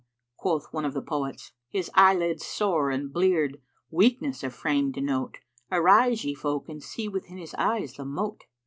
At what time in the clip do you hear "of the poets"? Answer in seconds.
0.83-1.51